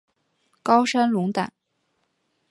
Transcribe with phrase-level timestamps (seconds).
[0.63, 1.53] 高山龙胆